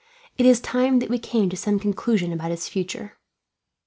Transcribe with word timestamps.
It 0.35 0.47
is 0.47 0.59
time 0.59 0.97
that 0.97 1.11
we 1.11 1.19
came 1.19 1.47
to 1.51 1.55
some 1.55 1.77
conclusion 1.79 2.33
about 2.33 2.49
his 2.49 2.67
future." 2.67 3.19